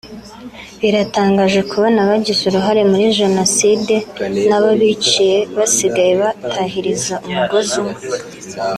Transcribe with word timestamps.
biratangaje 0.81 1.59
kubona 1.69 1.97
abagize 2.05 2.41
uruhare 2.45 2.81
muri 2.91 3.05
Jenoside 3.19 3.95
n’abo 4.47 4.69
biciye 4.79 5.37
basigaye 5.57 6.13
batahiriza 6.21 7.13
umugozi 7.27 7.73
umwe 7.83 7.99